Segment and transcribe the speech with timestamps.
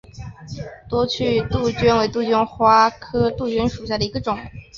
[0.89, 4.35] 多趣杜鹃为杜鹃花科杜鹃属下的一个种。